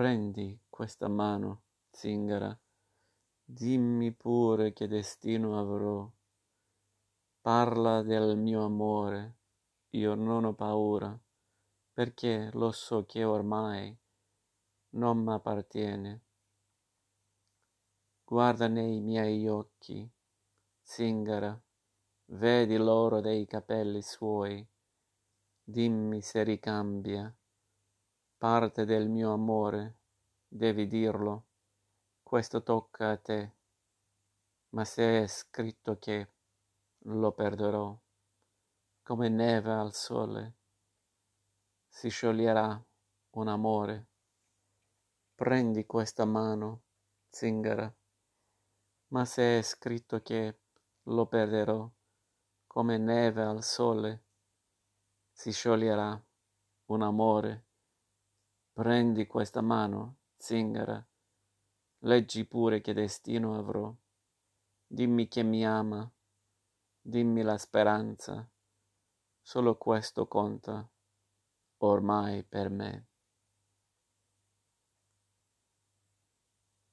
[0.00, 2.58] prendi questa mano, zingara,
[3.44, 6.10] dimmi pure che destino avrò.
[7.42, 9.36] Parla del mio amore,
[9.90, 11.14] io non ho paura,
[11.92, 13.94] perché lo so che ormai
[14.92, 16.22] non m'appartiene.
[18.24, 20.10] Guarda nei miei occhi,
[20.80, 21.62] zingara,
[22.24, 24.66] vedi l'oro dei capelli suoi,
[25.62, 27.30] dimmi se ricambia
[28.40, 29.98] parte del mio amore,
[30.48, 31.44] devi dirlo,
[32.22, 33.52] questo tocca a te,
[34.70, 36.32] ma se è scritto che
[37.00, 37.94] lo perderò,
[39.02, 40.54] come neve al sole,
[41.86, 42.82] si scioglierà
[43.32, 44.06] un amore.
[45.34, 46.84] Prendi questa mano,
[47.28, 47.94] zingara,
[49.08, 50.60] ma se è scritto che
[51.02, 51.86] lo perderò,
[52.66, 54.24] come neve al sole,
[55.30, 56.18] si scioglierà
[56.86, 57.64] un amore.
[58.72, 61.04] Prendi questa mano, zingara,
[62.04, 63.92] leggi pure che destino avrò.
[64.86, 66.10] Dimmi che mi ama,
[67.00, 68.48] dimmi la speranza,
[69.42, 70.88] solo questo conta
[71.78, 73.09] ormai per me.